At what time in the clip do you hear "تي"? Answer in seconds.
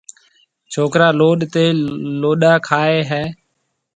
1.53-1.65